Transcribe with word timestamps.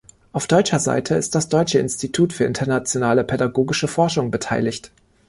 Auf 0.31 0.47
deutscher 0.47 0.79
Seite 0.79 1.13
ist 1.13 1.35
das 1.35 1.47
Deutsche 1.47 1.77
Institut 1.77 2.33
für 2.33 2.45
Internationale 2.45 3.23
Pädagogische 3.23 3.87
Forschung 3.87 4.31
beteiligt. 4.31 4.91